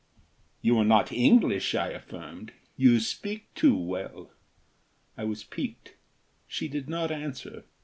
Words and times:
"You 0.63 0.79
are 0.79 0.83
not 0.83 1.11
English," 1.11 1.75
I 1.75 1.89
affirmed. 1.89 2.53
"You 2.75 2.99
speak 2.99 3.53
too 3.53 3.77
well." 3.77 4.31
I 5.15 5.25
was 5.25 5.43
piqued. 5.43 5.93
She 6.47 6.67
did 6.67 6.89
not 6.89 7.11
answer. 7.11 7.65